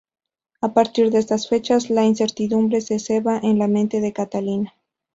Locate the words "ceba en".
2.97-3.59